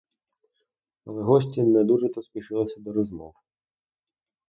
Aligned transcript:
Але 1.05 1.21
гості 1.23 1.63
не 1.63 1.83
дуже-то 1.83 2.21
спішилися 2.21 2.79
до 2.81 2.93
розмов. 2.93 3.33